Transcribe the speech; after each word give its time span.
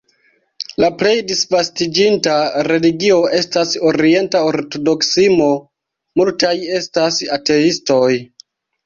La 0.83 0.87
plej 1.01 1.17
disvastiĝinta 1.31 2.37
religio 2.67 3.19
estas 3.39 3.73
orienta 3.89 4.41
ortodoksismo, 4.53 5.51
multaj 6.23 6.55
estas 6.79 7.21
ateistoj. 7.37 8.09